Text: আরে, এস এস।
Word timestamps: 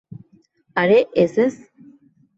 আরে, 0.75 0.97
এস 1.15 1.35
এস। 1.37 1.55